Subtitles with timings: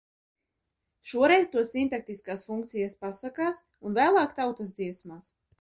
[1.11, 5.33] Šoreiz to sintaktiskās funkcijas pasakās un vēlāk tautas dziesmās.